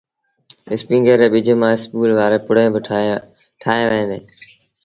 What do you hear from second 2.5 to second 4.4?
با ٺوهيݩ ديٚݩ۔